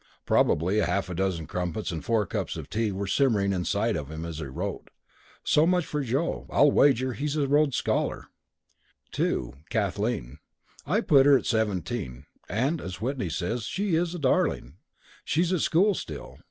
[0.25, 4.25] (Probably half a dozen crumpets and four cups of tea were simmering inside of him
[4.25, 4.89] as he wrote).
[5.43, 6.47] So much for Joe.
[6.49, 8.29] I'll wager he's a Rhodes Scholar!
[9.11, 9.53] "2.
[9.69, 10.39] Kathleen.
[10.87, 14.77] I put her at seventeen, and (as Whitney says) she's a darling.
[15.23, 16.39] She's at school still.